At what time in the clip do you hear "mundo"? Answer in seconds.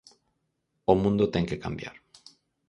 1.01-1.31